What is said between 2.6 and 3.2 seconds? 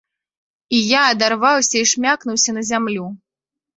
зямлю.